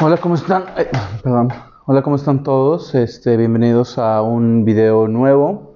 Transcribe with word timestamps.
Hola, 0.00 0.16
¿cómo 0.18 0.36
están? 0.36 0.66
Perdón. 1.24 1.48
Hola, 1.86 2.02
¿cómo 2.02 2.14
están 2.14 2.44
todos? 2.44 2.94
Este, 2.94 3.36
bienvenidos 3.36 3.98
a 3.98 4.22
un 4.22 4.64
video 4.64 5.08
nuevo. 5.08 5.74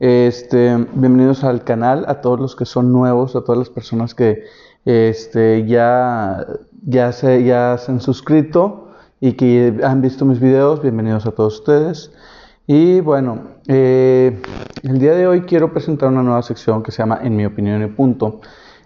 Este, 0.00 0.86
bienvenidos 0.92 1.44
al 1.44 1.64
canal, 1.64 2.04
a 2.06 2.20
todos 2.20 2.38
los 2.38 2.56
que 2.56 2.66
son 2.66 2.92
nuevos, 2.92 3.34
a 3.36 3.40
todas 3.40 3.58
las 3.58 3.70
personas 3.70 4.14
que 4.14 4.44
este, 4.84 5.64
ya, 5.64 6.46
ya, 6.84 7.10
se, 7.12 7.42
ya 7.42 7.78
se 7.78 7.92
han 7.92 8.02
suscrito 8.02 8.90
y 9.18 9.32
que 9.32 9.80
han 9.82 10.02
visto 10.02 10.26
mis 10.26 10.40
videos. 10.40 10.82
Bienvenidos 10.82 11.24
a 11.24 11.30
todos 11.30 11.60
ustedes. 11.60 12.12
Y 12.66 13.00
bueno, 13.00 13.44
eh, 13.66 14.42
el 14.82 14.98
día 14.98 15.14
de 15.14 15.26
hoy 15.26 15.40
quiero 15.40 15.72
presentar 15.72 16.10
una 16.10 16.22
nueva 16.22 16.42
sección 16.42 16.82
que 16.82 16.92
se 16.92 16.98
llama 16.98 17.20
En 17.22 17.34
mi 17.34 17.46
opinión 17.46 17.82
y 17.82 17.86
punto, 17.86 18.42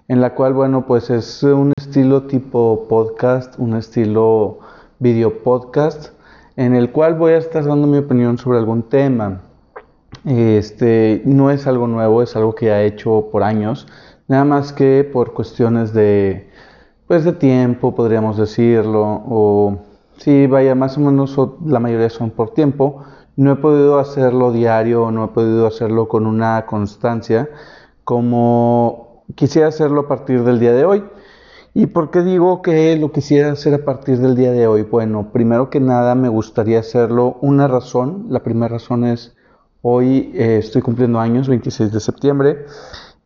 en 0.07 0.21
la 0.21 0.37
cual, 0.37 0.55
bueno, 0.55 0.87
pues 0.87 1.11
es 1.11 1.43
un 1.43 1.73
estilo 1.77 2.29
tipo 2.29 2.87
podcast, 2.89 3.59
un 3.59 3.75
estilo 3.75 4.61
video 4.99 5.43
podcast, 5.43 6.13
en 6.57 6.75
el 6.75 6.91
cual 6.91 7.15
voy 7.15 7.33
a 7.33 7.39
estar 7.39 7.65
dando 7.65 7.87
mi 7.87 7.99
opinión 7.99 8.39
sobre 8.39 8.59
algún 8.59 8.83
tema. 8.83 9.43
Este 10.25 11.23
no 11.25 11.51
es 11.51 11.67
algo 11.67 11.87
nuevo, 11.87 12.23
es 12.23 12.35
algo 12.37 12.55
que 12.55 12.67
ya 12.67 12.83
he 12.83 12.87
hecho 12.87 13.29
por 13.31 13.43
años, 13.43 13.87
nada 14.27 14.45
más 14.45 14.73
que 14.73 15.09
por 15.11 15.33
cuestiones 15.33 15.93
de, 15.93 16.51
pues 17.07 17.25
de 17.25 17.33
tiempo, 17.33 17.95
podríamos 17.95 18.37
decirlo, 18.37 19.23
o 19.29 19.79
sí, 20.17 20.47
vaya, 20.47 20.75
más 20.75 20.97
o 20.99 21.01
menos 21.01 21.37
la 21.65 21.81
mayoría 21.81 22.11
son 22.11 22.31
por 22.31 22.55
tiempo 22.55 23.05
no 23.39 23.53
he 23.53 23.57
podido 23.57 24.01
hacerlo 24.01 24.51
diario, 24.51 25.13
no 25.13 25.27
he 25.27 25.29
podido 25.29 25.69
hacerlo 25.69 26.09
con 26.09 26.27
una 26.27 26.67
constancia 26.67 27.49
como 28.03 29.23
quisiera 29.37 29.69
hacerlo 29.69 30.01
a 30.01 30.09
partir 30.09 30.43
del 30.43 30.59
día 30.59 30.73
de 30.73 30.85
hoy. 30.85 31.05
¿Y 31.79 31.87
por 31.87 32.11
qué 32.11 32.25
digo 32.25 32.61
que 32.61 32.97
lo 32.97 33.13
quisiera 33.13 33.53
hacer 33.53 33.73
a 33.73 33.85
partir 33.85 34.19
del 34.19 34.35
día 34.35 34.51
de 34.51 34.67
hoy? 34.67 34.83
Bueno, 34.83 35.31
primero 35.33 35.71
que 35.71 35.79
nada 35.79 36.17
me 36.17 36.29
gustaría 36.29 36.81
hacerlo 36.81 37.39
una 37.41 37.69
razón. 37.69 38.27
La 38.31 38.43
primera 38.43 38.67
razón 38.67 39.05
es 39.05 39.37
hoy 39.83 40.33
eh, 40.35 40.57
estoy 40.59 40.83
cumpliendo 40.83 41.21
años, 41.21 41.47
26 41.47 41.93
de 41.93 42.01
septiembre, 42.01 42.65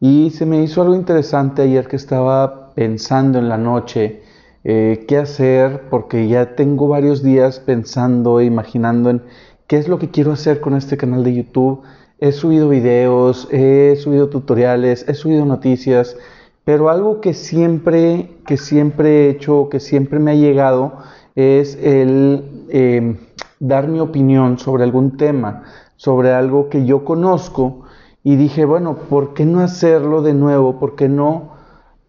y 0.01 0.29
se 0.33 0.45
me 0.45 0.63
hizo 0.63 0.83
algo 0.83 0.95
interesante 0.95 1.63
ayer 1.63 1.89
que 1.89 1.97
estaba 1.97 2.75
pensando 2.75 3.39
en 3.39 3.49
la 3.49 3.57
noche 3.57 4.21
eh, 4.65 5.07
qué 5.09 5.17
hacer, 5.17 5.89
porque 5.89 6.29
ya 6.29 6.55
tengo 6.55 6.89
varios 6.89 7.23
días 7.23 7.59
pensando, 7.59 8.39
e 8.39 8.45
imaginando 8.45 9.09
en 9.09 9.23
qué 9.67 9.79
es 9.79 9.89
lo 9.89 9.99
que 9.99 10.11
quiero 10.11 10.31
hacer 10.31 10.61
con 10.61 10.75
este 10.75 10.99
canal 10.99 11.25
de 11.25 11.37
YouTube. 11.37 11.85
He 12.19 12.33
subido 12.33 12.69
videos, 12.69 13.49
he 13.51 13.97
subido 13.97 14.29
tutoriales, 14.29 15.09
he 15.09 15.15
subido 15.15 15.47
noticias, 15.47 16.19
pero 16.65 16.89
algo 16.91 17.21
que 17.21 17.35
siempre, 17.35 18.31
que 18.47 18.57
siempre 18.57 19.27
he 19.27 19.31
hecho, 19.31 19.69
que 19.69 19.81
siempre 19.81 20.19
me 20.19 20.33
ha 20.33 20.35
llegado, 20.35 20.93
es 21.35 21.77
el 21.83 22.67
em, 22.69 23.17
dar 23.59 23.89
mi 23.89 24.01
opinión 24.01 24.59
sobre 24.59 24.85
algún 24.85 25.17
tema, 25.17 25.65
sobre 25.97 26.33
algo 26.33 26.69
que 26.69 26.85
yo 26.85 27.05
conozco. 27.05 27.83
Y 28.23 28.37
dije, 28.37 28.65
bueno, 28.65 28.97
¿por 28.97 29.35
qué 29.35 29.45
no 29.45 29.61
hacerlo 29.61 30.23
de 30.23 30.35
nuevo? 30.35 30.79
¿Por 30.79 30.95
qué 30.95 31.09
no 31.09 31.53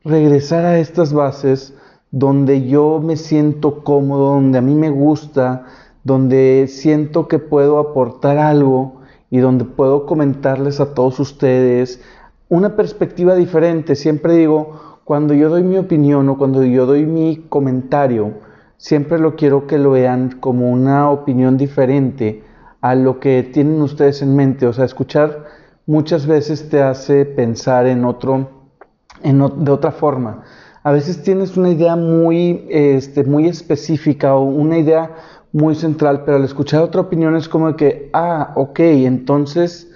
regresar 0.04 0.66
a 0.66 0.80
estas 0.80 1.14
bases 1.14 1.73
donde 2.12 2.67
yo 2.67 3.00
me 3.04 3.17
siento 3.17 3.84
cómodo, 3.84 4.36
donde 4.36 4.60
a 4.60 4.62
mí 4.62 4.76
me 4.76 4.92
gusta, 4.92 5.66
donde 6.04 6.67
siento 6.70 7.28
que 7.28 7.40
puedo 7.40 7.80
aportar 7.80 8.38
algo 8.38 9.02
y 9.32 9.40
donde 9.40 9.66
puedo 9.66 10.06
comentarles 10.06 10.80
a 10.80 10.94
todos 10.94 11.20
ustedes 11.20 12.02
una 12.54 12.76
perspectiva 12.76 13.34
diferente. 13.34 13.96
Siempre 13.96 14.36
digo, 14.36 15.00
cuando 15.06 15.34
yo 15.34 15.50
doy 15.50 15.64
mi 15.64 15.80
opinión 15.80 16.30
o 16.30 16.38
cuando 16.38 16.64
yo 16.64 16.86
doy 16.86 17.04
mi 17.04 17.48
comentario, 17.50 18.34
siempre 18.78 19.18
lo 19.18 19.36
quiero 19.36 19.66
que 19.66 19.80
lo 19.80 19.92
vean 19.92 20.38
como 20.40 20.70
una 20.70 21.10
opinión 21.10 21.58
diferente 21.58 22.44
a 22.80 22.94
lo 22.94 23.20
que 23.20 23.42
tienen 23.42 23.82
ustedes 23.82 24.22
en 24.22 24.36
mente. 24.36 24.67
O 24.67 24.73
sea, 24.73 24.86
escuchar 24.86 25.45
muchas 25.88 26.27
veces 26.27 26.70
te 26.70 26.83
hace 26.83 27.26
pensar 27.26 27.88
en 27.88 28.05
otro, 28.05 28.50
en, 29.23 29.39
de 29.39 29.72
otra 29.72 29.92
forma. 29.92 30.44
A 30.83 30.92
veces 30.92 31.23
tienes 31.23 31.58
una 31.58 31.72
idea 31.72 31.95
muy, 31.95 32.67
este, 32.70 33.23
muy 33.23 33.48
específica 33.48 34.36
o 34.36 34.44
una 34.44 34.77
idea 34.77 35.10
muy 35.54 35.73
central, 35.73 36.22
pero 36.23 36.38
al 36.38 36.44
escuchar 36.44 36.83
otra 36.83 37.02
opinión 37.02 37.36
es 37.36 37.50
como 37.50 37.76
que, 37.76 38.11
ah, 38.14 38.54
ok, 38.56 38.80
entonces 38.80 39.89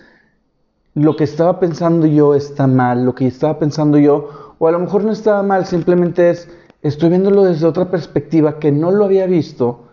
lo 0.97 1.15
que 1.15 1.25
estaba 1.25 1.59
pensando 1.59 2.07
yo 2.07 2.33
está 2.33 2.65
mal, 2.65 3.05
lo 3.05 3.13
que 3.13 3.27
estaba 3.27 3.59
pensando 3.59 3.99
yo, 3.99 4.55
o 4.57 4.67
a 4.67 4.71
lo 4.71 4.79
mejor 4.79 5.03
no 5.03 5.11
estaba 5.11 5.43
mal, 5.43 5.67
simplemente 5.67 6.31
es, 6.31 6.49
estoy 6.81 7.09
viéndolo 7.09 7.43
desde 7.43 7.67
otra 7.67 7.91
perspectiva 7.91 8.57
que 8.57 8.71
no 8.71 8.89
lo 8.89 9.05
había 9.05 9.27
visto 9.27 9.83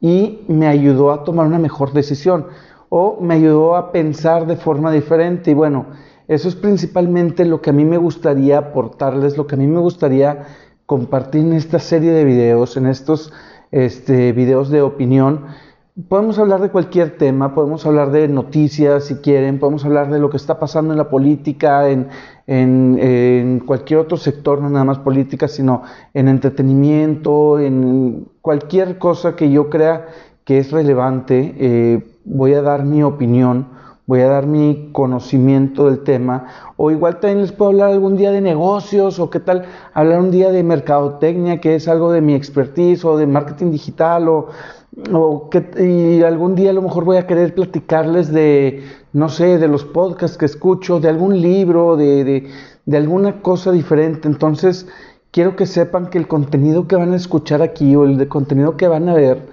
y 0.00 0.40
me 0.48 0.66
ayudó 0.66 1.12
a 1.12 1.22
tomar 1.22 1.46
una 1.46 1.60
mejor 1.60 1.92
decisión 1.92 2.46
o 2.88 3.18
me 3.20 3.34
ayudó 3.34 3.76
a 3.76 3.92
pensar 3.92 4.48
de 4.48 4.56
forma 4.56 4.90
diferente 4.90 5.52
y 5.52 5.54
bueno, 5.54 5.86
eso 6.26 6.48
es 6.48 6.56
principalmente 6.56 7.44
lo 7.44 7.60
que 7.60 7.70
a 7.70 7.72
mí 7.72 7.84
me 7.84 7.98
gustaría 7.98 8.58
aportarles, 8.58 9.36
lo 9.36 9.46
que 9.46 9.54
a 9.54 9.58
mí 9.58 9.68
me 9.68 9.78
gustaría 9.78 10.46
compartir 10.84 11.42
en 11.42 11.52
esta 11.52 11.78
serie 11.78 12.10
de 12.10 12.24
videos, 12.24 12.76
en 12.76 12.88
estos 12.88 13.32
este, 13.70 14.32
videos 14.32 14.68
de 14.70 14.82
opinión. 14.82 15.46
Podemos 16.08 16.38
hablar 16.38 16.60
de 16.60 16.70
cualquier 16.70 17.18
tema, 17.18 17.52
podemos 17.52 17.84
hablar 17.84 18.12
de 18.12 18.28
noticias 18.28 19.06
si 19.06 19.16
quieren, 19.16 19.58
podemos 19.58 19.84
hablar 19.84 20.08
de 20.08 20.20
lo 20.20 20.30
que 20.30 20.36
está 20.36 20.60
pasando 20.60 20.92
en 20.94 20.98
la 20.98 21.10
política, 21.10 21.88
en, 21.90 23.60
cualquier 23.66 23.98
otro 23.98 24.16
sector, 24.16 24.60
no 24.60 24.70
nada 24.70 24.84
más 24.84 24.98
política, 24.98 25.48
sino 25.48 25.82
en 26.14 26.28
entretenimiento, 26.28 27.58
en 27.58 28.28
cualquier 28.40 28.98
cosa 28.98 29.34
que 29.34 29.50
yo 29.50 29.68
crea 29.68 30.06
que 30.44 30.58
es 30.58 30.70
relevante. 30.70 31.54
Eh, 31.58 32.04
voy 32.24 32.54
a 32.54 32.62
dar 32.62 32.84
mi 32.84 33.02
opinión 33.02 33.66
voy 34.10 34.22
a 34.22 34.26
dar 34.26 34.48
mi 34.48 34.88
conocimiento 34.90 35.86
del 35.86 36.00
tema, 36.00 36.48
o 36.76 36.90
igual 36.90 37.20
también 37.20 37.42
les 37.42 37.52
puedo 37.52 37.70
hablar 37.70 37.90
algún 37.90 38.16
día 38.16 38.32
de 38.32 38.40
negocios, 38.40 39.20
o 39.20 39.30
qué 39.30 39.38
tal 39.38 39.66
hablar 39.94 40.18
un 40.18 40.32
día 40.32 40.50
de 40.50 40.64
mercadotecnia, 40.64 41.60
que 41.60 41.76
es 41.76 41.86
algo 41.86 42.10
de 42.10 42.20
mi 42.20 42.34
expertise, 42.34 43.04
o 43.04 43.16
de 43.16 43.28
marketing 43.28 43.70
digital, 43.70 44.28
o, 44.28 44.48
o 45.12 45.48
que, 45.48 45.64
y 45.78 46.24
algún 46.24 46.56
día 46.56 46.70
a 46.70 46.72
lo 46.72 46.82
mejor 46.82 47.04
voy 47.04 47.18
a 47.18 47.26
querer 47.28 47.54
platicarles 47.54 48.32
de, 48.32 48.82
no 49.12 49.28
sé, 49.28 49.58
de 49.58 49.68
los 49.68 49.84
podcasts 49.84 50.36
que 50.36 50.46
escucho, 50.46 50.98
de 50.98 51.08
algún 51.08 51.40
libro, 51.40 51.96
de, 51.96 52.24
de, 52.24 52.50
de 52.86 52.96
alguna 52.96 53.42
cosa 53.42 53.70
diferente. 53.70 54.26
Entonces, 54.26 54.88
quiero 55.30 55.54
que 55.54 55.66
sepan 55.66 56.10
que 56.10 56.18
el 56.18 56.26
contenido 56.26 56.88
que 56.88 56.96
van 56.96 57.12
a 57.12 57.16
escuchar 57.16 57.62
aquí, 57.62 57.94
o 57.94 58.02
el 58.02 58.18
de 58.18 58.26
contenido 58.26 58.76
que 58.76 58.88
van 58.88 59.08
a 59.08 59.14
ver, 59.14 59.46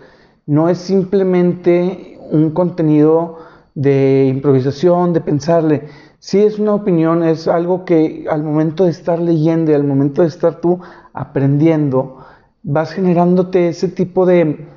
no 0.48 0.68
es 0.68 0.80
simplemente 0.80 2.18
un 2.32 2.50
contenido 2.50 3.46
de 3.78 4.26
improvisación, 4.28 5.14
de 5.14 5.22
pensarle. 5.22 5.88
Si 6.18 6.40
es 6.40 6.58
una 6.58 6.74
opinión, 6.74 7.24
es 7.24 7.48
algo 7.48 7.86
que 7.86 8.26
al 8.28 8.42
momento 8.42 8.86
de 8.86 8.90
estar 8.90 9.20
leyendo 9.20 9.72
y 9.72 9.76
al 9.76 9.84
momento 9.84 10.24
de 10.24 10.30
estar 10.30 10.60
tú 10.62 10.80
aprendiendo, 11.14 12.18
vas 12.64 12.92
generándote 12.92 13.70
ese 13.70 13.88
tipo 13.88 14.26
de 14.26 14.68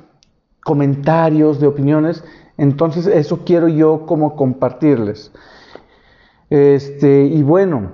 comentarios, 0.63 1.59
de 1.59 1.65
opiniones. 1.65 2.23
Entonces 2.57 3.07
eso 3.07 3.39
quiero 3.43 3.67
yo 3.67 4.05
como 4.05 4.35
compartirles. 4.35 5.31
Este, 6.51 7.23
y 7.23 7.41
bueno, 7.41 7.93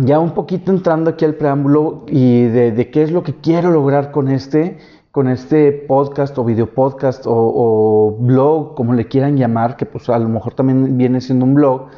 ya 0.00 0.18
un 0.18 0.34
poquito 0.34 0.72
entrando 0.72 1.10
aquí 1.10 1.24
al 1.24 1.36
preámbulo 1.36 2.04
y 2.08 2.46
de, 2.46 2.72
de 2.72 2.90
qué 2.90 3.04
es 3.04 3.12
lo 3.12 3.22
que 3.22 3.36
quiero 3.36 3.70
lograr 3.70 4.10
con 4.10 4.28
este, 4.28 4.78
con 5.12 5.28
este 5.28 5.72
podcast 5.72 6.36
o 6.38 6.44
video 6.44 6.72
podcast 6.74 7.24
o, 7.26 8.16
blog, 8.18 8.74
como 8.74 8.94
le 8.94 9.06
quieran 9.06 9.36
llamar, 9.36 9.76
que 9.76 9.84
pues 9.84 10.08
a 10.08 10.18
lo 10.18 10.28
mejor 10.28 10.54
también 10.54 10.96
viene 10.96 11.20
siendo 11.20 11.44
un 11.44 11.54
blog. 11.54 11.88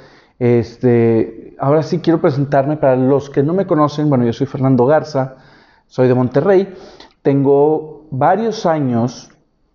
Este, 0.41 1.54
ahora 1.60 1.84
sí 1.84 2.00
quiero 2.00 2.20
presentarme 2.20 2.76
para 2.76 2.97
los 2.97 3.30
que 3.30 3.44
no 3.44 3.54
me 3.54 3.69
conocen. 3.69 4.08
Bueno, 4.08 4.24
yo 4.24 4.32
soy 4.32 4.48
Fernando 4.48 4.84
Garza, 4.84 5.36
soy 5.86 6.09
de 6.09 6.15
Monterrey. 6.15 6.74
Tengo 7.22 8.06
varios 8.10 8.66
años 8.66 9.30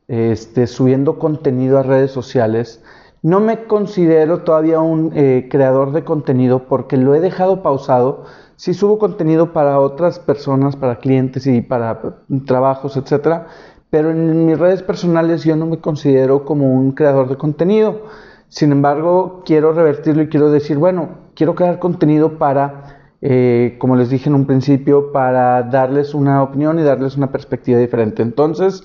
este, 0.09 0.67
subiendo 0.67 1.17
contenido 1.17 1.79
a 1.79 1.83
redes 1.83 2.11
sociales. 2.11 2.83
No 3.21 3.39
me 3.39 3.63
considero 3.63 4.39
todavía 4.43 4.81
un 4.81 5.13
eh, 5.15 5.47
creador 5.49 5.93
de 5.93 6.03
contenido 6.03 6.67
porque 6.67 6.97
lo 6.97 7.15
he 7.15 7.21
dejado 7.21 7.63
pausado 7.63 8.25
si 8.59 8.73
subo 8.73 8.99
contenido 8.99 9.53
para 9.53 9.79
otras 9.79 10.19
personas, 10.19 10.75
para 10.75 10.97
clientes 10.97 11.47
y 11.47 11.61
para 11.61 12.01
trabajos, 12.45 12.97
etcétera, 12.97 13.47
pero 13.89 14.11
en 14.11 14.45
mis 14.45 14.59
redes 14.59 14.83
personales 14.83 15.45
yo 15.45 15.55
no 15.55 15.65
me 15.65 15.77
considero 15.79 16.43
como 16.43 16.73
un 16.73 16.91
creador 16.91 17.29
de 17.29 17.37
contenido. 17.37 18.01
Sin 18.49 18.73
embargo, 18.73 19.43
quiero 19.45 19.71
revertirlo 19.71 20.23
y 20.23 20.27
quiero 20.27 20.51
decir, 20.51 20.77
bueno, 20.77 21.07
quiero 21.35 21.55
crear 21.55 21.79
contenido 21.79 22.37
para, 22.37 23.13
eh, 23.21 23.77
como 23.79 23.95
les 23.95 24.09
dije 24.09 24.27
en 24.27 24.35
un 24.35 24.45
principio, 24.45 25.13
para 25.13 25.63
darles 25.63 26.13
una 26.13 26.43
opinión 26.43 26.79
y 26.79 26.83
darles 26.83 27.15
una 27.15 27.31
perspectiva 27.31 27.79
diferente. 27.79 28.23
Entonces, 28.23 28.83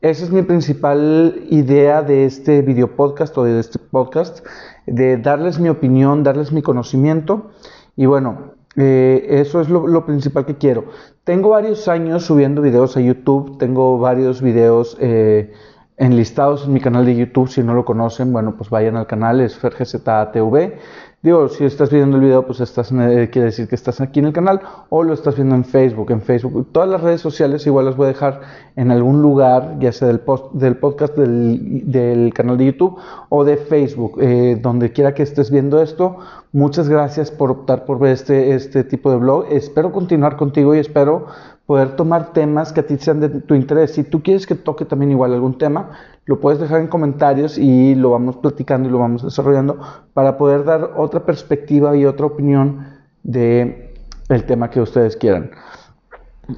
esa 0.00 0.24
es 0.24 0.32
mi 0.32 0.42
principal 0.42 1.44
idea 1.48 2.02
de 2.02 2.24
este 2.24 2.60
video 2.62 2.96
podcast 2.96 3.38
o 3.38 3.44
de 3.44 3.60
este 3.60 3.78
podcast, 3.78 4.44
de 4.88 5.16
darles 5.16 5.60
mi 5.60 5.68
opinión, 5.68 6.24
darles 6.24 6.50
mi 6.50 6.60
conocimiento. 6.60 7.52
Y 7.94 8.06
bueno, 8.06 8.54
Eh, 8.76 9.26
eso 9.28 9.60
es 9.60 9.68
lo, 9.68 10.06
principal 10.06 10.46
que 10.46 10.56
quiero. 10.56 10.86
Tengo 11.24 11.50
varios 11.50 11.88
años 11.88 12.24
subiendo 12.24 12.62
videos 12.62 12.96
a 12.96 13.00
YouTube, 13.00 13.58
tengo 13.58 13.98
varios 13.98 14.40
videos 14.40 14.96
eh, 15.00 15.52
enlistados 15.98 16.64
en 16.64 16.72
mi 16.72 16.80
canal 16.80 17.04
de 17.04 17.16
YouTube. 17.16 17.48
Si 17.48 17.62
no 17.62 17.74
lo 17.74 17.84
conocen, 17.84 18.32
bueno, 18.32 18.56
pues 18.56 18.70
vayan 18.70 18.96
al 18.96 19.06
canal, 19.06 19.40
es 19.40 19.58
FerGZATV. 19.58 20.78
Digo, 21.22 21.48
si 21.48 21.64
estás 21.64 21.88
viendo 21.88 22.16
el 22.16 22.22
video, 22.24 22.44
pues 22.44 22.58
estás, 22.58 22.90
eh, 22.90 23.28
quiere 23.30 23.46
decir 23.46 23.68
que 23.68 23.76
estás 23.76 24.00
aquí 24.00 24.18
en 24.18 24.26
el 24.26 24.32
canal 24.32 24.60
o 24.88 25.04
lo 25.04 25.14
estás 25.14 25.36
viendo 25.36 25.54
en 25.54 25.64
Facebook. 25.64 26.10
En 26.10 26.20
Facebook, 26.20 26.72
todas 26.72 26.88
las 26.88 27.00
redes 27.00 27.20
sociales 27.20 27.64
igual 27.64 27.84
las 27.84 27.96
voy 27.96 28.06
a 28.06 28.08
dejar 28.08 28.40
en 28.74 28.90
algún 28.90 29.22
lugar, 29.22 29.76
ya 29.78 29.92
sea 29.92 30.08
del, 30.08 30.18
post, 30.18 30.52
del 30.52 30.78
podcast 30.78 31.16
del, 31.16 32.32
canal 32.34 32.58
de 32.58 32.66
YouTube 32.66 32.98
o 33.28 33.44
de 33.44 33.56
Facebook, 33.56 34.18
eh, 34.20 34.58
donde 34.60 34.90
quiera 34.90 35.14
que 35.14 35.22
estés 35.22 35.52
viendo 35.52 35.80
esto. 35.80 36.16
Muchas 36.50 36.88
gracias 36.88 37.30
por 37.30 37.52
optar 37.52 37.84
por 37.84 38.00
ver 38.00 38.14
este, 38.14 38.56
este 38.56 38.82
tipo 38.82 39.12
de 39.12 39.18
blog. 39.18 39.46
Espero 39.48 39.92
continuar 39.92 40.36
contigo 40.36 40.74
y 40.74 40.80
espero 40.80 41.26
poder 41.72 41.96
tomar 41.96 42.34
temas 42.34 42.70
que 42.70 42.80
a 42.80 42.86
ti 42.86 42.98
sean 42.98 43.18
de 43.18 43.30
tu 43.30 43.54
interés. 43.54 43.92
Si 43.92 44.04
tú 44.04 44.22
quieres 44.22 44.46
que 44.46 44.54
toque 44.54 44.84
también 44.84 45.10
igual 45.10 45.32
algún 45.32 45.56
tema, 45.56 45.92
lo 46.26 46.38
puedes 46.38 46.60
dejar 46.60 46.80
en 46.80 46.86
comentarios 46.86 47.56
y 47.56 47.94
lo 47.94 48.10
vamos 48.10 48.36
platicando 48.36 48.90
y 48.90 48.92
lo 48.92 48.98
vamos 48.98 49.22
desarrollando 49.22 49.80
para 50.12 50.36
poder 50.36 50.64
dar 50.64 50.90
otra 50.98 51.24
perspectiva 51.24 51.96
y 51.96 52.04
otra 52.04 52.26
opinión 52.26 52.88
de 53.22 53.94
el 54.28 54.44
tema 54.44 54.68
que 54.68 54.82
ustedes 54.82 55.16
quieran. 55.16 55.52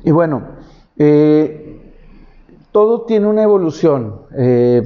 Y 0.03 0.11
bueno, 0.11 0.43
eh, 0.99 1.95
todo 2.73 3.03
tiene 3.03 3.29
una 3.29 3.45
evolución. 3.45 4.23
Eh, 4.37 4.83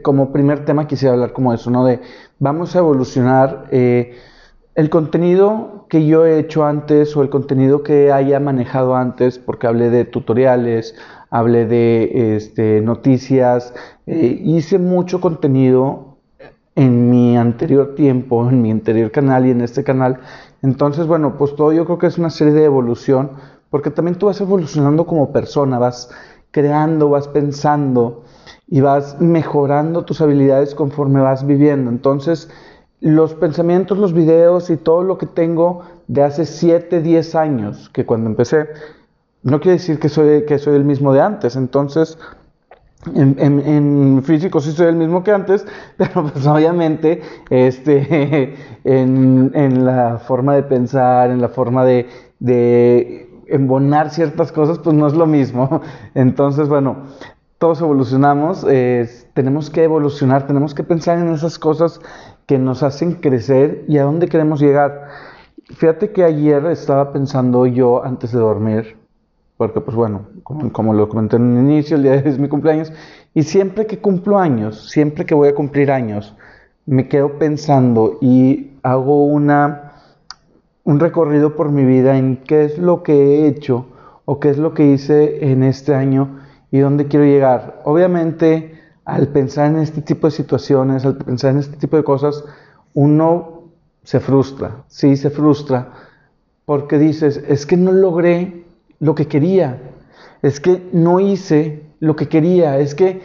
como 0.00 0.32
primer 0.32 0.64
tema 0.64 0.86
quisiera 0.86 1.12
hablar 1.12 1.34
como 1.34 1.52
eso, 1.52 1.70
¿no? 1.70 1.84
De 1.84 2.00
vamos 2.38 2.74
a 2.74 2.78
evolucionar. 2.78 3.66
Eh, 3.70 4.16
el 4.74 4.88
contenido 4.88 5.77
que 5.88 6.06
yo 6.06 6.26
he 6.26 6.38
hecho 6.38 6.64
antes 6.64 7.16
o 7.16 7.22
el 7.22 7.30
contenido 7.30 7.82
que 7.82 8.12
haya 8.12 8.40
manejado 8.40 8.94
antes, 8.94 9.38
porque 9.38 9.66
hablé 9.66 9.90
de 9.90 10.04
tutoriales, 10.04 10.94
hablé 11.30 11.66
de 11.66 12.36
este, 12.36 12.80
noticias, 12.80 13.74
eh, 14.06 14.40
hice 14.44 14.78
mucho 14.78 15.20
contenido 15.20 16.16
en 16.74 17.10
mi 17.10 17.36
anterior 17.36 17.94
tiempo, 17.94 18.48
en 18.50 18.62
mi 18.62 18.70
anterior 18.70 19.10
canal 19.10 19.46
y 19.46 19.50
en 19.50 19.60
este 19.62 19.82
canal. 19.82 20.20
Entonces, 20.62 21.06
bueno, 21.06 21.36
pues 21.36 21.56
todo 21.56 21.72
yo 21.72 21.84
creo 21.84 21.98
que 21.98 22.06
es 22.06 22.18
una 22.18 22.30
serie 22.30 22.52
de 22.52 22.64
evolución, 22.64 23.32
porque 23.70 23.90
también 23.90 24.16
tú 24.16 24.26
vas 24.26 24.40
evolucionando 24.40 25.06
como 25.06 25.32
persona, 25.32 25.78
vas 25.78 26.10
creando, 26.50 27.10
vas 27.10 27.28
pensando 27.28 28.24
y 28.66 28.80
vas 28.80 29.20
mejorando 29.20 30.04
tus 30.04 30.20
habilidades 30.20 30.74
conforme 30.74 31.20
vas 31.20 31.46
viviendo. 31.46 31.90
Entonces, 31.90 32.50
los 33.00 33.34
pensamientos, 33.34 33.98
los 33.98 34.12
videos 34.12 34.70
y 34.70 34.76
todo 34.76 35.02
lo 35.02 35.18
que 35.18 35.26
tengo 35.26 35.82
de 36.08 36.22
hace 36.22 36.46
7, 36.46 37.00
10 37.00 37.34
años, 37.34 37.90
que 37.90 38.04
cuando 38.04 38.28
empecé, 38.28 38.68
no 39.42 39.60
quiere 39.60 39.78
decir 39.78 39.98
que 39.98 40.08
soy, 40.08 40.44
que 40.44 40.58
soy 40.58 40.74
el 40.74 40.84
mismo 40.84 41.12
de 41.12 41.20
antes. 41.20 41.54
Entonces, 41.54 42.18
en, 43.14 44.22
físico 44.24 44.60
sí 44.60 44.72
soy 44.72 44.88
el 44.88 44.96
mismo 44.96 45.22
que 45.22 45.30
antes, 45.30 45.66
pero 45.96 46.24
pues 46.24 46.46
obviamente 46.46 47.22
este, 47.50 48.54
en, 48.84 49.84
la 49.84 50.18
forma 50.18 50.54
de 50.54 50.64
pensar, 50.64 51.30
en 51.30 51.40
la 51.40 51.48
forma 51.48 51.84
de, 51.84 52.08
de 52.40 53.30
embonar 53.46 54.10
ciertas 54.10 54.50
cosas, 54.50 54.80
pues 54.80 54.96
no 54.96 55.06
es 55.06 55.14
lo 55.14 55.26
mismo. 55.26 55.82
Entonces, 56.14 56.68
bueno, 56.68 57.04
todos 57.58 57.80
evolucionamos, 57.80 58.64
tenemos 59.34 59.68
que 59.68 59.82
evolucionar, 59.82 60.46
tenemos 60.46 60.74
que 60.74 60.84
pensar 60.84 61.18
en 61.18 61.32
esas 61.32 61.58
cosas 61.58 62.00
que 62.48 62.58
nos 62.58 62.82
hacen 62.82 63.12
crecer 63.12 63.84
y 63.88 63.98
a 63.98 64.04
dónde 64.04 64.26
queremos 64.26 64.58
llegar. 64.58 65.08
Fíjate 65.76 66.12
que 66.12 66.24
ayer 66.24 66.64
estaba 66.66 67.12
pensando 67.12 67.66
yo 67.66 68.02
antes 68.02 68.32
de 68.32 68.38
dormir, 68.38 68.96
porque 69.58 69.82
pues 69.82 69.94
bueno, 69.94 70.22
como, 70.42 70.94
lo 70.94 71.10
comenté 71.10 71.36
en 71.36 71.42
un 71.42 71.70
inicio, 71.70 71.98
el 71.98 72.04
día 72.04 72.12
de 72.12 72.18
hoy 72.22 72.28
es 72.28 72.38
mi 72.38 72.48
cumpleaños, 72.48 72.90
y 73.34 73.42
siempre 73.42 73.86
que 73.86 73.98
cumplo 73.98 74.38
años, 74.38 74.88
siempre 74.88 75.26
que 75.26 75.34
voy 75.34 75.48
a 75.48 75.54
cumplir 75.54 75.90
años, 75.90 76.34
me 76.86 77.06
quedo 77.06 77.38
pensando 77.38 78.16
y 78.22 78.78
hago 78.82 79.26
una, 79.26 79.92
un 80.84 81.00
recorrido 81.00 81.54
por 81.54 81.70
mi 81.70 81.84
vida 81.84 82.16
en 82.16 82.38
qué 82.38 82.64
es 82.64 82.78
lo 82.78 83.02
que 83.02 83.12
he 83.12 83.46
hecho 83.46 83.88
o 84.24 84.40
qué 84.40 84.48
es 84.48 84.56
lo 84.56 84.72
que 84.72 84.86
hice 84.86 85.50
en 85.52 85.62
este 85.62 85.94
año 85.94 86.40
y 86.70 86.78
dónde 86.78 87.08
quiero 87.08 87.26
llegar. 87.26 87.82
Obviamente, 87.84 88.77
al 89.08 89.28
pensar 89.28 89.70
en 89.70 89.78
este 89.78 90.02
tipo 90.02 90.26
de 90.26 90.32
situaciones, 90.32 91.06
al 91.06 91.16
pensar 91.16 91.52
en 91.52 91.60
este 91.60 91.78
tipo 91.78 91.96
de 91.96 92.04
cosas, 92.04 92.44
uno 92.92 93.62
se 94.02 94.20
frustra, 94.20 94.84
sí, 94.88 95.16
se 95.16 95.30
frustra, 95.30 95.94
porque 96.66 96.98
dices, 96.98 97.42
es 97.48 97.64
que 97.64 97.78
no 97.78 97.90
logré 97.90 98.66
lo 99.00 99.14
que 99.14 99.26
quería, 99.26 99.80
es 100.42 100.60
que 100.60 100.90
no 100.92 101.20
hice 101.20 101.84
lo 102.00 102.16
que 102.16 102.28
quería, 102.28 102.78
es 102.78 102.94
que 102.94 103.22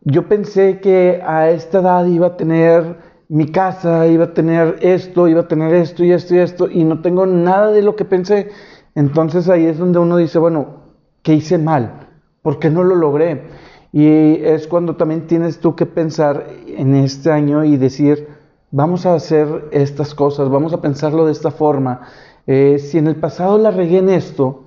yo 0.00 0.26
pensé 0.28 0.80
que 0.80 1.20
a 1.26 1.50
esta 1.50 1.80
edad 1.80 2.06
iba 2.06 2.28
a 2.28 2.36
tener 2.38 2.96
mi 3.28 3.52
casa, 3.52 4.06
iba 4.06 4.24
a 4.24 4.32
tener 4.32 4.78
esto, 4.80 5.28
iba 5.28 5.42
a 5.42 5.48
tener 5.48 5.74
esto 5.74 6.04
y 6.04 6.12
esto 6.12 6.34
y 6.34 6.38
esto, 6.38 6.70
y 6.70 6.84
no 6.84 7.02
tengo 7.02 7.26
nada 7.26 7.70
de 7.70 7.82
lo 7.82 7.96
que 7.96 8.06
pensé. 8.06 8.48
Entonces 8.94 9.46
ahí 9.50 9.66
es 9.66 9.76
donde 9.76 9.98
uno 9.98 10.16
dice, 10.16 10.38
bueno, 10.38 10.84
¿qué 11.22 11.34
hice 11.34 11.58
mal? 11.58 12.08
¿Por 12.40 12.58
qué 12.58 12.70
no 12.70 12.82
lo 12.82 12.94
logré? 12.94 13.69
Y 13.92 14.06
es 14.44 14.66
cuando 14.66 14.96
también 14.96 15.26
tienes 15.26 15.58
tú 15.58 15.74
que 15.74 15.86
pensar 15.86 16.46
en 16.66 16.94
este 16.94 17.30
año 17.30 17.64
y 17.64 17.76
decir, 17.76 18.28
vamos 18.70 19.04
a 19.06 19.14
hacer 19.14 19.68
estas 19.72 20.14
cosas, 20.14 20.48
vamos 20.48 20.72
a 20.72 20.80
pensarlo 20.80 21.26
de 21.26 21.32
esta 21.32 21.50
forma. 21.50 22.02
Eh, 22.46 22.78
si 22.78 22.98
en 22.98 23.08
el 23.08 23.16
pasado 23.16 23.58
la 23.58 23.70
regué 23.70 23.98
en 23.98 24.08
esto, 24.08 24.64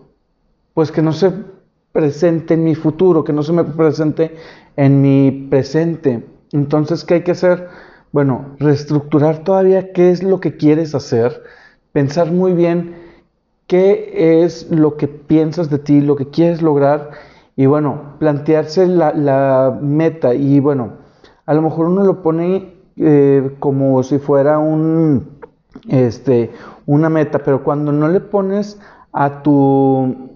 pues 0.73 0.91
que 0.91 1.01
no 1.01 1.13
se 1.13 1.31
presente 1.91 2.55
en 2.55 2.63
mi 2.63 2.75
futuro, 2.75 3.23
que 3.23 3.33
no 3.33 3.43
se 3.43 3.53
me 3.53 3.63
presente 3.63 4.35
en 4.75 5.01
mi 5.01 5.47
presente. 5.49 6.25
Entonces, 6.51 7.03
¿qué 7.03 7.15
hay 7.15 7.23
que 7.23 7.31
hacer? 7.31 7.67
Bueno, 8.11 8.55
reestructurar 8.59 9.43
todavía 9.43 9.93
qué 9.93 10.11
es 10.11 10.21
lo 10.21 10.39
que 10.39 10.57
quieres 10.57 10.95
hacer, 10.95 11.43
pensar 11.91 12.31
muy 12.31 12.53
bien 12.53 12.95
qué 13.67 14.43
es 14.43 14.69
lo 14.69 14.97
que 14.97 15.07
piensas 15.07 15.69
de 15.69 15.79
ti, 15.79 16.01
lo 16.01 16.15
que 16.15 16.29
quieres 16.29 16.61
lograr 16.61 17.11
y 17.55 17.65
bueno, 17.65 18.15
plantearse 18.19 18.87
la, 18.87 19.77
meta 19.81 20.33
y 20.33 20.59
bueno, 20.59 20.93
a 21.45 21.53
lo 21.53 21.61
mejor 21.61 21.87
uno 21.87 22.03
lo 22.03 22.21
pone 22.21 22.73
eh, 22.97 23.55
como 23.59 24.01
si 24.03 24.17
fuera 24.19 24.59
un, 24.59 25.39
este, 25.87 26.51
una 26.85 27.09
meta, 27.09 27.39
pero 27.39 27.63
cuando 27.63 27.91
no 27.91 28.07
le 28.07 28.19
pones 28.19 28.79
a, 29.11 29.43
tu, 29.43 30.31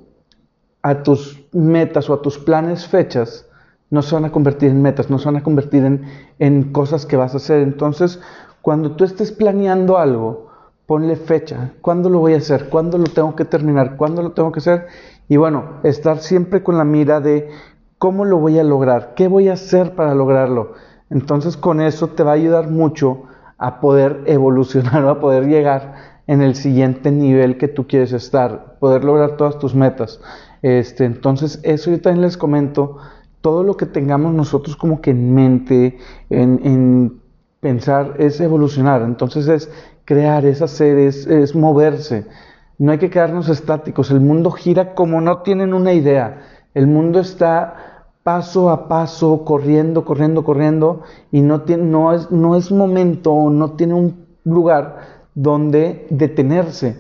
a 0.82 1.04
tus 1.04 1.44
metas 1.54 2.10
o 2.10 2.14
a 2.14 2.22
tus 2.22 2.38
planes 2.38 2.88
fechas, 2.88 3.48
no 3.90 4.02
se 4.02 4.16
van 4.16 4.26
a 4.26 4.32
convertir 4.32 4.70
en 4.70 4.82
metas, 4.82 5.10
no 5.10 5.18
se 5.18 5.26
van 5.26 5.38
a 5.38 5.44
convertir 5.44 5.86
en, 5.86 6.04
en 6.40 6.72
cosas 6.72 7.06
que 7.06 7.16
vas 7.16 7.34
a 7.34 7.38
hacer. 7.38 7.62
Entonces, 7.62 8.20
cuando 8.62 8.92
tú 8.92 9.06
estés 9.06 9.32
planeando 9.32 9.98
algo, 9.98 10.48
ponle 10.86 11.16
fecha, 11.16 11.72
cuándo 11.82 12.10
lo 12.10 12.20
voy 12.20 12.34
a 12.34 12.38
hacer, 12.38 12.70
cuándo 12.70 12.98
lo 12.98 13.06
tengo 13.06 13.36
que 13.36 13.46
terminar, 13.46 13.98
cuándo 13.98 14.22
lo 14.22 14.32
tengo 14.32 14.52
que 14.52 14.60
hacer 14.60 14.88
y 15.30 15.38
bueno, 15.38 15.80
estar 15.84 16.20
siempre 16.20 16.64
con 16.64 16.78
la 16.78 16.84
mira 16.84 17.20
de 17.20 17.50
cómo 17.98 18.26
lo 18.26 18.38
voy 18.38 18.60
a 18.60 18.64
lograr, 18.64 19.14
qué 19.16 19.28
voy 19.28 19.50
a 19.50 19.54
hacer 19.54 19.96
para 19.96 20.16
lograrlo. 20.16 20.74
Entonces 21.10 21.58
con 21.58 21.82
eso 21.82 22.08
te 22.08 22.24
va 22.24 22.32
a 22.32 22.36
ayudar 22.36 22.70
mucho 22.70 23.24
a 23.58 23.80
poder 23.80 24.24
evolucionar 24.28 25.04
o 25.04 25.10
a 25.10 25.20
poder 25.20 25.48
llegar 25.48 26.18
en 26.28 26.42
el 26.42 26.56
siguiente 26.56 27.12
nivel 27.12 27.58
que 27.58 27.68
tú 27.68 27.88
quieres 27.88 28.12
estar, 28.12 28.78
poder 28.80 29.04
lograr 29.04 29.38
todas 29.38 29.58
tus 29.60 29.74
metas. 29.74 30.20
Este, 30.62 31.06
entonces 31.06 31.60
eso 31.64 31.92
yo 31.92 32.02
también 32.02 32.24
les 32.24 32.38
comento, 32.38 32.98
todo 33.42 33.64
lo 33.64 33.78
que 33.78 33.86
tengamos 33.86 34.34
nosotros 34.34 34.76
como 34.76 35.00
que 35.00 35.12
en 35.12 35.34
mente, 35.34 35.98
en, 36.30 36.60
en 36.64 37.22
pensar, 37.60 38.16
es 38.18 38.42
evolucionar. 38.42 39.02
Entonces 39.04 39.48
es 39.48 39.70
crear, 40.06 40.46
es 40.46 40.62
hacer, 40.62 40.98
es, 40.98 41.28
es 41.28 41.56
moverse. 41.56 42.26
No 42.78 42.92
hay 42.92 42.98
que 42.98 43.10
quedarnos 43.10 43.50
estáticos. 43.50 44.12
El 44.12 44.22
mundo 44.22 44.52
gira 44.52 44.94
como 44.94 45.20
no 45.22 45.42
tienen 45.42 45.74
una 45.74 45.94
idea. 45.94 46.42
El 46.74 46.88
mundo 46.88 47.20
está 47.20 48.04
paso 48.24 48.70
a 48.70 48.88
paso, 48.88 49.46
corriendo, 49.46 50.04
corriendo, 50.04 50.44
corriendo, 50.44 51.02
y 51.32 51.42
no, 51.42 51.62
tiene, 51.62 51.84
no, 51.84 52.14
es, 52.14 52.30
no 52.30 52.56
es 52.58 52.72
momento, 52.72 53.50
no 53.50 53.72
tiene 53.72 53.94
un 53.94 54.26
lugar 54.44 54.98
donde 55.34 56.06
detenerse. 56.10 57.00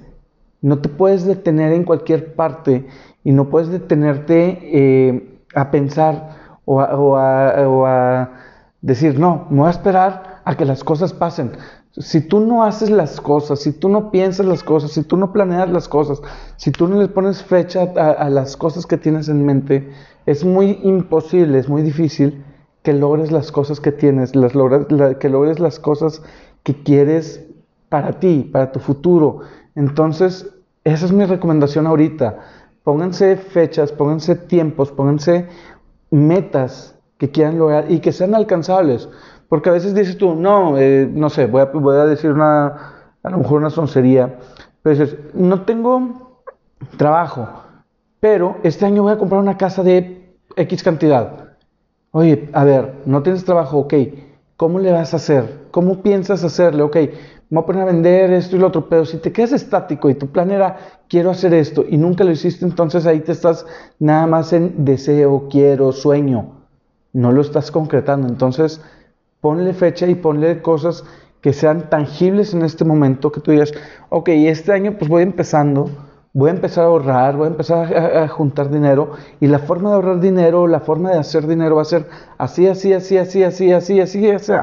No 0.62 0.80
te 0.80 0.90
puedes 0.90 1.26
detener 1.26 1.74
en 1.74 1.84
cualquier 1.84 2.34
parte 2.34 2.88
y 3.24 3.34
no 3.34 3.50
puedes 3.50 3.70
detenerte 3.70 4.60
eh, 4.64 5.42
a 5.54 5.70
pensar 5.70 6.60
o 6.66 6.82
o 6.82 7.16
a 7.86 8.30
decir, 8.82 9.20
no, 9.20 9.48
me 9.50 9.60
voy 9.60 9.68
a 9.68 9.72
esperar 9.72 10.42
a 10.46 10.56
que 10.56 10.66
las 10.66 10.84
cosas 10.84 11.14
pasen. 11.14 11.52
Si 12.00 12.22
tú 12.22 12.39
no 12.39 12.63
haces 12.63 12.89
las 12.89 13.20
cosas, 13.20 13.60
si 13.60 13.72
tú 13.72 13.89
no 13.89 14.12
piensas 14.12 14.46
las 14.46 14.63
cosas, 14.63 14.92
si 14.92 15.04
tú 15.04 15.18
no 15.18 15.34
planeas 15.34 15.70
las 15.70 15.88
cosas, 15.88 16.22
si 16.56 16.72
tú 16.72 16.88
no 16.88 17.01
le 17.01 17.08
pones 17.08 17.44
fecha 17.44 17.84
a, 17.84 18.30
las 18.30 18.56
cosas 18.56 18.86
que 18.86 18.98
tienes 18.98 19.30
en 19.30 19.46
mente, 19.46 19.89
es 20.25 20.46
muy 20.46 20.80
imposible, 20.84 21.58
es 21.58 21.68
muy 21.68 21.82
difícil 21.82 22.44
que 22.84 22.94
logres 22.94 23.32
las 23.32 23.51
cosas 23.51 23.80
que 23.80 23.92
tienes, 23.92 24.36
las 24.36 24.51
que 25.20 25.30
logres 25.30 25.60
las 25.60 25.80
cosas 25.80 26.22
que 26.63 26.84
quieres 26.84 27.44
para 27.89 28.20
ti, 28.20 28.50
para 28.51 28.72
tu 28.72 28.80
futuro. 28.80 29.39
Entonces, 29.75 30.48
esa 30.84 31.06
es 31.06 31.12
mi 31.12 31.25
recomendación 31.25 31.88
ahorita. 31.88 32.39
Pónganse 32.84 33.38
fechas, 33.38 33.92
pónganse 33.92 34.36
tiempos, 34.36 34.92
pónganse 34.92 35.48
metas 36.12 36.96
que 37.18 37.32
quieran 37.32 37.58
lograr 37.58 37.92
y 37.92 38.00
que 38.00 38.12
sean 38.12 38.36
alcanzables. 38.36 39.10
Porque 39.50 39.70
a 39.70 39.74
veces 39.74 39.96
dices 39.96 40.18
tú, 40.18 40.36
no, 40.36 40.77
eh, 40.77 41.10
no 41.12 41.30
sé, 41.30 41.46
voy 41.46 41.62
a, 41.62 41.66
voy 41.66 41.96
a 41.96 42.06
decir 42.06 42.32
una, 42.32 42.94
a 43.24 43.30
lo 43.30 43.38
mejor 43.38 43.60
una 43.60 43.70
soncería, 43.70 44.38
pero 44.82 44.98
dices, 44.98 45.18
no 45.34 45.62
tengo 45.62 46.42
trabajo, 46.98 47.48
pero 48.20 48.58
este 48.63 48.86
año 48.86 49.04
voy 49.04 49.13
a 49.13 49.18
comprar 49.18 49.39
una 49.39 49.58
casa 49.58 49.84
de 49.84 50.36
X 50.56 50.84
cantidad. 50.84 51.48
Oye, 52.12 52.50
a 52.54 52.63
ver, 52.63 52.96
no 53.06 53.24
tienes 53.24 53.46
trabajo, 53.46 53.80
ok, 53.80 53.94
¿cómo 54.58 54.80
le 54.80 54.92
vas 54.92 55.13
a 55.13 55.18
hacer? 55.18 55.68
¿Cómo 55.72 56.01
piensas 56.01 56.44
hacerle? 56.44 56.84
Ok, 56.84 56.96
me 57.50 57.56
voy 57.56 57.63
a 57.63 57.66
poner 57.66 57.82
a 57.84 57.86
vender 57.86 58.32
esto 58.32 58.58
y 58.58 58.60
lo 58.60 58.68
otro, 58.68 58.89
pero 58.89 59.06
si 59.06 59.18
te 59.18 59.32
quedas 59.32 59.54
estático 59.54 60.10
y 60.10 60.16
tu 60.16 60.27
plan 60.27 60.51
era, 60.51 60.77
quiero 61.08 61.30
hacer 61.32 61.54
esto 61.54 61.86
y 61.88 61.98
nunca 61.98 62.25
lo 62.25 62.32
hiciste, 62.32 62.66
entonces 62.66 63.06
ahí 63.06 63.22
te 63.22 63.32
estás 63.32 63.66
nada 64.00 64.27
más 64.27 64.51
en 64.51 64.84
deseo, 64.84 65.48
quiero, 65.50 65.94
sueño, 65.94 66.58
no 67.13 67.32
lo 67.32 67.42
estás 67.42 67.72
concretando. 67.72 68.27
Entonces, 68.27 68.82
ponle 69.41 69.74
fecha 69.74 70.08
y 70.08 70.15
ponle 70.15 70.62
cosas 70.62 71.03
que 71.41 71.53
sean 71.53 71.89
tangibles 71.89 72.53
en 72.53 72.63
este 72.63 72.84
momento, 72.84 73.32
que 73.32 73.39
tú 73.39 73.51
digas, 73.51 73.72
ok, 74.10 74.29
este 74.29 74.72
año 74.72 74.96
pues 74.98 75.10
voy 75.10 75.24
empezando, 75.24 75.89
voy 76.34 76.50
a 76.50 76.53
empezar 76.53 76.84
a 76.84 76.88
ahorrar, 76.88 77.38
voy 77.38 77.46
a 77.46 77.51
empezar 77.51 77.96
a, 77.96 78.27
juntar 78.27 78.70
dinero 78.70 79.12
y 79.39 79.48
la 79.48 79.60
forma 79.60 79.89
de 79.89 79.96
ahorrar 79.96 80.20
dinero, 80.20 80.67
la 80.67 80.79
forma 80.79 81.12
de 81.12 81.20
hacer 81.20 81.48
dinero 81.48 81.75
va 81.75 81.84
a 81.84 81.86
ser 81.86 82.08
así, 82.38 82.67
así, 82.67 82.94
así, 82.94 83.17
así, 83.17 83.44
así, 83.44 83.72
así, 83.72 84.00
así, 84.00 84.29
así. 84.29 84.53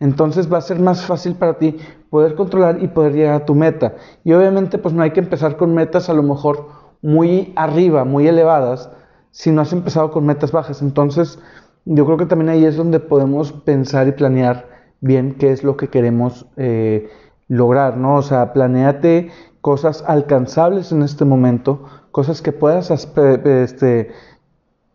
Entonces 0.00 0.52
va 0.52 0.58
a 0.58 0.62
ser 0.62 0.80
más 0.80 1.04
fácil 1.06 1.34
para 1.34 1.58
ti 1.58 1.76
poder 2.10 2.34
controlar 2.34 2.82
y 2.82 2.88
poder 2.88 3.12
llegar 3.12 3.34
a 3.34 3.44
tu 3.44 3.54
meta. 3.54 3.94
Y 4.24 4.32
obviamente 4.32 4.78
pues 4.78 4.94
no 4.94 5.02
hay 5.02 5.12
que 5.12 5.20
empezar 5.20 5.56
con 5.56 5.74
metas 5.74 6.08
a 6.08 6.14
lo 6.14 6.22
mejor 6.22 6.68
muy 7.00 7.52
arriba, 7.56 8.04
muy 8.04 8.26
elevadas, 8.26 8.90
si 9.30 9.50
no 9.50 9.62
has 9.62 9.72
empezado 9.72 10.10
con 10.10 10.26
metas 10.26 10.52
bajas. 10.52 10.82
Entonces 10.82 11.38
yo 11.84 12.06
creo 12.06 12.16
que 12.16 12.26
también 12.26 12.50
ahí 12.50 12.64
es 12.64 12.76
donde 12.76 13.00
podemos 13.00 13.52
pensar 13.52 14.08
y 14.08 14.12
planear 14.12 14.68
bien 15.00 15.34
qué 15.38 15.52
es 15.52 15.64
lo 15.64 15.76
que 15.76 15.88
queremos 15.88 16.46
eh, 16.56 17.10
lograr, 17.48 17.96
¿no? 17.96 18.16
O 18.16 18.22
sea, 18.22 18.52
planéate 18.52 19.30
cosas 19.60 20.04
alcanzables 20.06 20.92
en 20.92 21.02
este 21.02 21.24
momento, 21.24 21.84
cosas 22.10 22.42
que 22.42 22.52
puedas 22.52 22.90
este, 22.90 24.10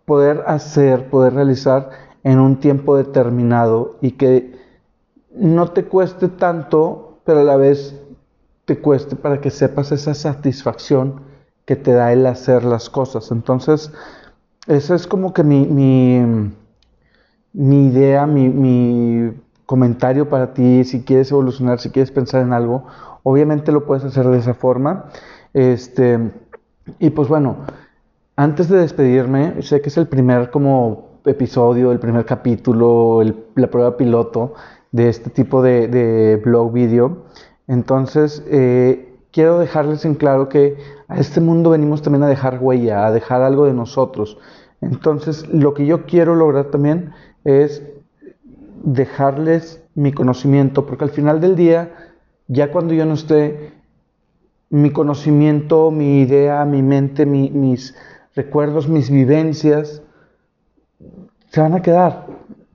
poder 0.05 0.43
hacer, 0.47 1.09
poder 1.09 1.33
realizar 1.33 1.89
en 2.23 2.39
un 2.39 2.59
tiempo 2.59 2.97
determinado 2.97 3.97
y 4.01 4.11
que 4.11 4.57
no 5.35 5.71
te 5.71 5.85
cueste 5.85 6.27
tanto, 6.27 7.19
pero 7.23 7.41
a 7.41 7.43
la 7.43 7.55
vez 7.55 7.99
te 8.65 8.79
cueste 8.79 9.15
para 9.15 9.41
que 9.41 9.51
sepas 9.51 9.91
esa 9.91 10.13
satisfacción 10.13 11.21
que 11.65 11.75
te 11.75 11.93
da 11.93 12.11
el 12.11 12.25
hacer 12.25 12.63
las 12.63 12.89
cosas. 12.89 13.31
Entonces, 13.31 13.91
ese 14.67 14.95
es 14.95 15.07
como 15.07 15.33
que 15.33 15.43
mi, 15.43 16.51
idea, 17.53 18.25
mi 18.25 19.31
comentario 19.69 20.27
para 20.29 20.55
ti, 20.55 20.83
si 20.83 21.03
quieres 21.03 21.31
evolucionar, 21.31 21.79
si 21.79 21.91
quieres 21.91 22.09
pensar 22.09 22.41
en 22.41 22.53
algo, 22.53 22.85
obviamente 23.21 23.71
lo 23.71 23.85
puedes 23.85 24.03
hacer 24.03 24.27
de 24.27 24.39
esa 24.39 24.55
forma. 24.55 25.05
Este, 25.53 26.31
y 26.97 27.11
pues 27.11 27.27
bueno, 27.27 27.57
antes 28.35 28.67
de 28.67 28.79
despedirme, 28.79 29.61
sé 29.61 29.79
que 29.79 29.89
es 29.89 29.97
el 29.97 30.07
primer 30.07 30.49
como 30.49 31.19
episodio, 31.23 31.91
el 31.91 31.99
primer 31.99 32.25
capítulo, 32.25 33.21
la 33.53 33.67
prueba 33.67 33.95
piloto 33.95 34.55
de 34.91 35.09
este 35.09 35.29
tipo 35.29 35.61
de, 35.61 36.41
blog 36.43 36.73
video. 36.73 37.25
Entonces, 37.67 38.43
eh, 38.47 39.19
quiero 39.31 39.59
dejarles 39.59 40.03
en 40.03 40.15
claro 40.15 40.49
que 40.49 40.77
a 41.07 41.19
este 41.19 41.41
mundo 41.41 41.69
venimos 41.69 42.01
también 42.01 42.23
a 42.23 42.27
dejar 42.27 42.57
huella, 42.59 43.05
a 43.05 43.11
dejar 43.11 43.43
algo 43.43 43.67
de 43.67 43.73
nosotros. 43.73 44.39
Entonces, 44.81 45.47
lo 45.49 45.75
que 45.75 45.85
yo 45.85 46.07
quiero 46.07 46.33
lograr 46.33 46.71
también 46.71 47.11
es 47.43 47.83
dejarles 48.83 49.83
mi 49.95 50.11
conocimiento, 50.11 50.85
porque 50.85 51.03
al 51.03 51.09
final 51.09 51.41
del 51.41 51.55
día, 51.55 52.11
ya 52.47 52.71
cuando 52.71 52.93
yo 52.93 53.05
no 53.05 53.13
esté, 53.13 53.73
mi 54.69 54.91
conocimiento, 54.91 55.91
mi 55.91 56.21
idea, 56.21 56.63
mi 56.65 56.81
mente, 56.81 57.25
mis 57.25 57.95
recuerdos, 58.35 58.87
mis 58.87 59.09
vivencias, 59.09 60.01
se 61.49 61.61
van 61.61 61.73
a 61.73 61.81
quedar. 61.81 62.27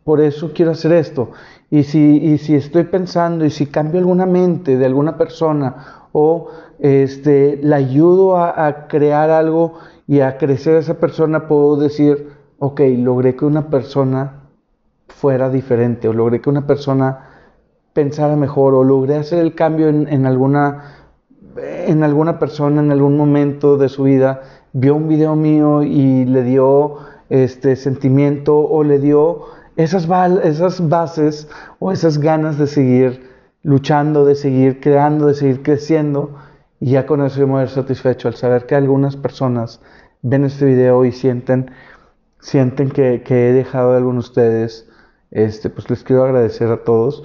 Por 0.02 0.20
eso 0.20 0.52
quiero 0.52 0.72
hacer 0.72 0.92
esto. 0.92 1.30
Y 1.70 1.84
si, 1.84 2.18
y 2.18 2.38
si 2.38 2.54
estoy 2.54 2.84
pensando 2.84 3.44
y 3.44 3.50
si 3.50 3.66
cambio 3.66 4.00
alguna 4.00 4.26
mente 4.26 4.76
de 4.76 4.84
alguna 4.84 5.16
persona 5.16 6.08
o 6.12 6.48
este, 6.78 7.58
la 7.62 7.76
ayudo 7.76 8.36
a, 8.36 8.66
a 8.66 8.86
crear 8.86 9.30
algo 9.30 9.74
y 10.06 10.20
a 10.20 10.36
crecer 10.36 10.76
a 10.76 10.80
esa 10.80 10.98
persona, 10.98 11.48
puedo 11.48 11.76
decir, 11.76 12.28
ok, 12.58 12.80
logré 12.98 13.34
que 13.34 13.44
una 13.44 13.70
persona 13.70 14.43
fuera 15.14 15.48
diferente 15.48 16.08
o 16.08 16.12
logré 16.12 16.40
que 16.40 16.50
una 16.50 16.66
persona 16.66 17.30
pensara 17.92 18.36
mejor 18.36 18.74
o 18.74 18.82
logré 18.82 19.16
hacer 19.16 19.38
el 19.38 19.54
cambio 19.54 19.88
en, 19.88 20.26
alguna 20.26 20.96
en 21.56 22.02
alguna 22.02 22.38
persona 22.38 22.82
en 22.82 22.90
algún 22.90 23.16
momento 23.16 23.76
de 23.76 23.88
su 23.88 24.02
vida 24.02 24.42
vio 24.72 24.96
un 24.96 25.08
video 25.08 25.36
mío 25.36 25.82
y 25.82 26.24
le 26.24 26.42
dio 26.42 26.96
este 27.30 27.76
sentimiento 27.76 28.58
o 28.58 28.82
le 28.82 28.98
dio 28.98 29.44
esas, 29.76 30.08
esas 30.42 30.88
bases 30.88 31.48
o 31.78 31.92
esas 31.92 32.18
ganas 32.18 32.58
de 32.58 32.66
seguir 32.66 33.30
luchando, 33.62 34.24
de 34.24 34.34
seguir 34.34 34.80
creando, 34.80 35.28
de 35.28 35.34
seguir 35.34 35.62
creciendo 35.62 36.34
y 36.80 36.90
ya 36.90 37.06
con 37.06 37.24
eso 37.24 37.38
yo 37.38 37.46
me 37.46 37.54
voy 37.54 37.68
satisfecho 37.68 38.26
al 38.26 38.34
saber 38.34 38.66
que 38.66 38.74
algunas 38.74 39.16
personas 39.16 39.80
ven 40.22 40.44
este 40.44 40.64
video 40.64 41.04
y 41.04 41.12
sienten 41.12 41.70
sienten 42.40 42.90
que, 42.90 43.22
que 43.22 43.48
he 43.48 43.52
dejado 43.52 43.92
a 43.92 43.96
algunos 43.96 44.24
de 44.24 44.28
ustedes 44.28 44.88
este, 45.34 45.68
pues 45.68 45.90
les 45.90 46.02
quiero 46.02 46.24
agradecer 46.24 46.70
a 46.70 46.84
todos 46.84 47.24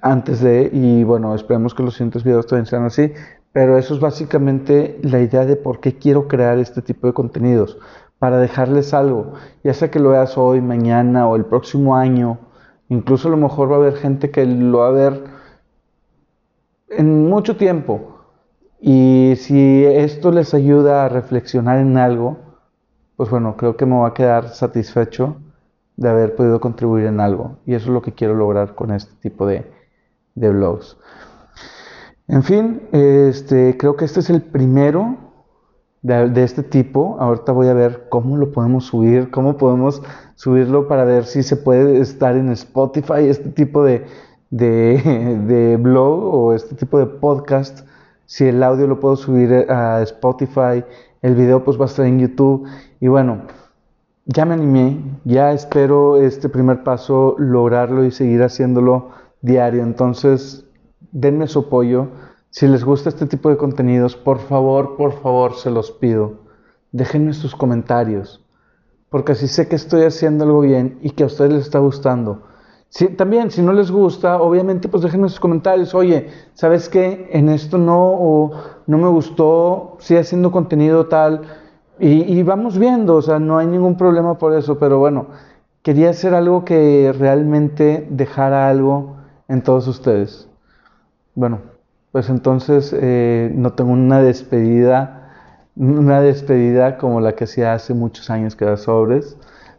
antes 0.00 0.40
de, 0.40 0.70
y 0.72 1.04
bueno, 1.04 1.34
esperemos 1.34 1.74
que 1.74 1.82
los 1.82 1.94
siguientes 1.94 2.24
videos 2.24 2.46
también 2.46 2.66
sean 2.66 2.84
así, 2.84 3.12
pero 3.52 3.76
eso 3.76 3.94
es 3.94 4.00
básicamente 4.00 4.98
la 5.02 5.20
idea 5.20 5.44
de 5.44 5.56
por 5.56 5.80
qué 5.80 5.96
quiero 5.96 6.28
crear 6.28 6.58
este 6.58 6.80
tipo 6.80 7.06
de 7.06 7.12
contenidos, 7.12 7.76
para 8.18 8.38
dejarles 8.38 8.94
algo, 8.94 9.32
ya 9.64 9.74
sea 9.74 9.90
que 9.90 9.98
lo 9.98 10.10
veas 10.10 10.38
hoy, 10.38 10.60
mañana 10.60 11.26
o 11.26 11.36
el 11.36 11.44
próximo 11.44 11.96
año, 11.96 12.38
incluso 12.88 13.28
a 13.28 13.30
lo 13.32 13.36
mejor 13.36 13.70
va 13.70 13.76
a 13.76 13.78
haber 13.78 13.96
gente 13.96 14.30
que 14.30 14.44
lo 14.46 14.78
va 14.78 14.88
a 14.88 14.92
ver 14.92 15.24
en 16.90 17.28
mucho 17.28 17.56
tiempo, 17.56 18.18
y 18.80 19.34
si 19.36 19.84
esto 19.84 20.30
les 20.30 20.54
ayuda 20.54 21.04
a 21.04 21.08
reflexionar 21.08 21.78
en 21.78 21.96
algo, 21.96 22.36
pues 23.16 23.28
bueno, 23.28 23.56
creo 23.56 23.76
que 23.76 23.86
me 23.86 23.98
va 23.98 24.08
a 24.08 24.14
quedar 24.14 24.50
satisfecho 24.50 25.36
de 26.00 26.08
haber 26.08 26.34
podido 26.34 26.60
contribuir 26.60 27.04
en 27.04 27.20
algo. 27.20 27.58
Y 27.66 27.74
eso 27.74 27.86
es 27.88 27.92
lo 27.92 28.00
que 28.00 28.12
quiero 28.12 28.34
lograr 28.34 28.74
con 28.74 28.90
este 28.90 29.12
tipo 29.20 29.46
de, 29.46 29.70
de 30.34 30.48
blogs. 30.48 30.96
En 32.26 32.42
fin, 32.42 32.82
este, 32.92 33.76
creo 33.76 33.96
que 33.96 34.06
este 34.06 34.20
es 34.20 34.30
el 34.30 34.40
primero 34.40 35.18
de, 36.00 36.42
este 36.42 36.62
tipo. 36.62 37.18
Ahorita 37.20 37.52
voy 37.52 37.68
a 37.68 37.74
ver 37.74 38.06
cómo 38.08 38.38
lo 38.38 38.50
podemos 38.50 38.86
subir, 38.86 39.30
cómo 39.30 39.58
podemos 39.58 40.02
subirlo 40.36 40.88
para 40.88 41.04
ver 41.04 41.26
si 41.26 41.42
se 41.42 41.56
puede 41.56 42.00
estar 42.00 42.34
en 42.34 42.48
Spotify, 42.48 43.28
este 43.28 43.50
tipo 43.50 43.84
de, 43.84 44.06
de, 44.48 45.42
de 45.46 45.76
blog 45.76 46.34
o 46.34 46.54
este 46.54 46.76
tipo 46.76 46.98
de 46.98 47.06
podcast. 47.06 47.86
Si 48.24 48.46
el 48.46 48.62
audio 48.62 48.86
lo 48.86 49.00
puedo 49.00 49.16
subir 49.16 49.70
a 49.70 50.00
Spotify, 50.00 50.82
el 51.20 51.34
video 51.34 51.62
pues 51.62 51.78
va 51.78 51.82
a 51.82 51.88
estar 51.88 52.06
en 52.06 52.20
YouTube. 52.20 52.66
Y 53.00 53.08
bueno, 53.08 53.42
ya 54.32 54.44
me 54.44 54.54
animé, 54.54 54.96
ya 55.24 55.52
espero 55.52 56.16
este 56.16 56.48
primer 56.48 56.84
paso 56.84 57.34
lograrlo 57.38 58.04
y 58.04 58.12
seguir 58.12 58.44
haciéndolo 58.44 59.10
diario. 59.40 59.82
Entonces, 59.82 60.64
denme 61.10 61.48
su 61.48 61.60
apoyo. 61.60 62.08
Si 62.50 62.68
les 62.68 62.84
gusta 62.84 63.08
este 63.08 63.26
tipo 63.26 63.48
de 63.48 63.56
contenidos, 63.56 64.14
por 64.14 64.38
favor, 64.38 64.96
por 64.96 65.14
favor, 65.20 65.56
se 65.56 65.70
los 65.70 65.90
pido. 65.90 66.42
Déjenme 66.92 67.32
sus 67.32 67.56
comentarios, 67.56 68.44
porque 69.08 69.32
así 69.32 69.48
sé 69.48 69.66
que 69.66 69.74
estoy 69.74 70.04
haciendo 70.04 70.44
algo 70.44 70.60
bien 70.60 71.00
y 71.02 71.10
que 71.10 71.24
a 71.24 71.26
ustedes 71.26 71.52
les 71.52 71.64
está 71.64 71.80
gustando. 71.80 72.42
También, 73.16 73.50
si 73.50 73.62
no 73.62 73.72
les 73.72 73.90
gusta, 73.90 74.40
obviamente, 74.40 74.88
pues 74.88 75.02
déjenme 75.02 75.28
sus 75.28 75.40
comentarios. 75.40 75.92
Oye, 75.92 76.28
¿sabes 76.54 76.88
qué? 76.88 77.28
En 77.32 77.48
esto 77.48 77.78
no, 77.78 78.12
o 78.12 78.52
no 78.86 78.98
me 78.98 79.08
gustó, 79.08 79.96
sigue 79.98 80.20
haciendo 80.20 80.52
contenido 80.52 81.06
tal 81.06 81.42
y, 82.00 82.42
vamos 82.42 82.78
viendo, 82.78 83.16
o 83.16 83.22
sea, 83.22 83.38
no 83.38 83.58
hay 83.58 83.66
ningún 83.66 83.96
problema 83.96 84.38
por 84.38 84.54
eso, 84.54 84.78
pero 84.78 84.98
bueno, 84.98 85.28
quería 85.82 86.10
hacer 86.10 86.34
algo 86.34 86.64
que 86.64 87.14
realmente 87.18 88.06
dejara 88.10 88.68
algo 88.68 89.16
en 89.48 89.62
todos 89.62 89.86
ustedes. 89.86 90.48
Bueno, 91.34 91.60
pues 92.12 92.28
entonces 92.30 92.94
eh, 92.98 93.52
no 93.54 93.74
tengo 93.74 93.92
una 93.92 94.22
despedida, 94.22 95.32
una 95.76 96.20
despedida 96.20 96.98
como 96.98 97.20
la 97.20 97.34
que 97.34 97.44
hacía 97.44 97.74
hace 97.74 97.94
muchos 97.94 98.30
años 98.30 98.56
que 98.56 98.64
era 98.64 98.76
sobres, 98.76 99.36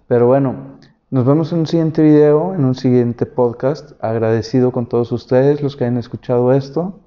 pero 0.08 0.28
bueno, 0.28 0.78
nos 1.12 1.26
vemos 1.26 1.52
en 1.52 1.60
un 1.60 1.68
siguiente 1.68 2.02
video, 2.02 2.56
en 2.56 2.64
un 2.64 2.74
siguiente 2.74 3.26
podcast. 3.26 3.92
Agradecido 4.02 4.72
con 4.72 4.88
todos 4.88 5.12
ustedes, 5.12 5.62
los 5.62 5.76
que 5.76 5.84
hayan 5.84 5.98
escuchado 5.98 6.54
esto. 6.54 7.02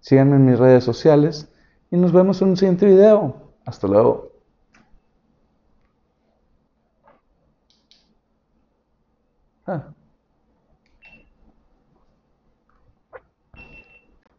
Síganme 0.00 0.34
en 0.36 0.46
mis 0.46 0.58
redes 0.58 0.82
sociales. 0.82 1.48
y 1.90 1.96
nos 1.96 2.12
vemos 2.12 2.42
en 2.42 2.48
un 2.48 2.56
siguiente 2.56 2.86
video. 2.86 3.36
Hasta 3.64 3.86
luego. 3.86 4.33
Ah. 9.66 9.93